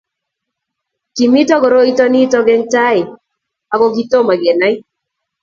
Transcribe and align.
kimito 1.15 1.55
koroito 1.63 2.03
nito 2.13 2.39
eng' 2.53 2.67
tai 2.73 2.99
aku 3.73 3.85
kitomo 3.95 4.33
kenai 4.41 4.75